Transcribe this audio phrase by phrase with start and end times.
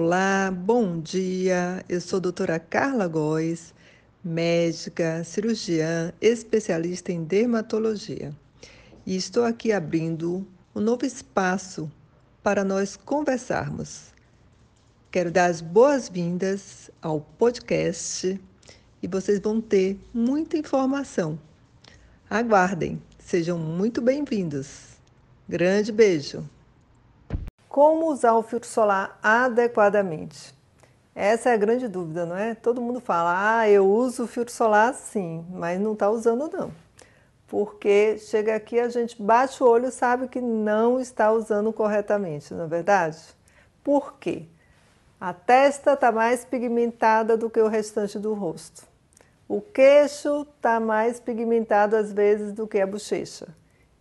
[0.00, 1.84] Olá, bom dia.
[1.88, 3.74] Eu sou a doutora Carla Góes,
[4.22, 8.32] médica, cirurgiã, especialista em dermatologia.
[9.04, 11.90] E estou aqui abrindo um novo espaço
[12.44, 14.14] para nós conversarmos.
[15.10, 18.40] Quero dar as boas-vindas ao podcast
[19.02, 21.36] e vocês vão ter muita informação.
[22.30, 24.96] Aguardem, sejam muito bem-vindos.
[25.48, 26.48] Grande beijo!
[27.78, 30.52] Como usar o filtro solar adequadamente?
[31.14, 32.52] Essa é a grande dúvida, não é?
[32.52, 36.72] Todo mundo fala, ah, eu uso o filtro solar sim, mas não está usando não.
[37.46, 42.52] Porque chega aqui, a gente bate o olho e sabe que não está usando corretamente,
[42.52, 43.16] não é verdade?
[43.84, 44.46] Por quê?
[45.20, 48.88] A testa está mais pigmentada do que o restante do rosto.
[49.48, 53.46] O queixo está mais pigmentado às vezes do que a bochecha.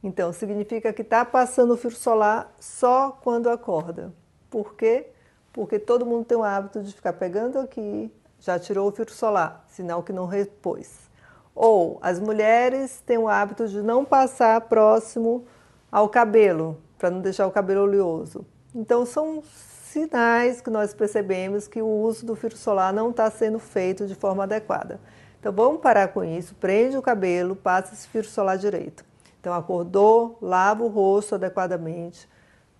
[0.03, 4.13] Então, significa que está passando o filtro solar só quando acorda.
[4.49, 5.07] Por quê?
[5.51, 9.65] Porque todo mundo tem o hábito de ficar pegando aqui, já tirou o filtro solar,
[9.67, 11.09] sinal que não repôs.
[11.55, 15.45] Ou as mulheres têm o hábito de não passar próximo
[15.91, 18.45] ao cabelo, para não deixar o cabelo oleoso.
[18.75, 23.57] Então, são sinais que nós percebemos que o uso do filtro solar não está sendo
[23.57, 24.99] feito de forma adequada.
[25.39, 29.03] Então, vamos parar com isso, prende o cabelo, passa esse filtro solar direito.
[29.39, 32.27] Então, acordou, lava o rosto adequadamente,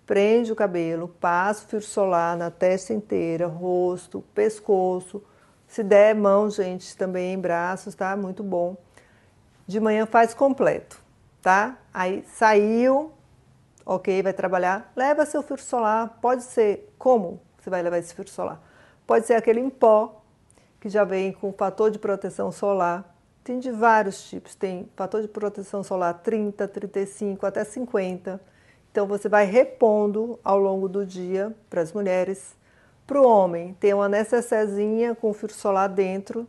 [0.06, 5.24] prende o cabelo, passa o fio solar na testa inteira, rosto, pescoço.
[5.68, 8.16] Se der mão, gente, também em braços, tá?
[8.16, 8.78] Muito bom.
[9.68, 11.02] De manhã faz completo,
[11.42, 11.78] tá?
[11.94, 13.12] Aí saiu,
[13.86, 16.18] ok, vai trabalhar, leva seu fio solar.
[16.22, 18.62] Pode ser como você vai levar esse fio solar?
[19.06, 20.22] Pode ser aquele em pó,
[20.80, 23.17] que já vem com fator de proteção solar
[23.48, 28.42] tem de vários tipos, tem fator de proteção solar 30, 35, até 50.
[28.92, 32.58] Então você vai repondo ao longo do dia para as mulheres.
[33.06, 36.46] Para o homem, tem uma necessária com fio solar dentro,